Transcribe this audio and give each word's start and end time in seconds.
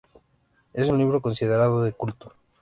Es 0.73 0.89
un 0.89 0.97
libro 0.97 1.21
considerado 1.21 1.83
de 1.83 1.91
culto. 1.93 2.33